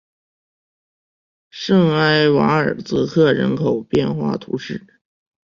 [1.51, 4.87] 圣埃瓦尔泽克人口变化图示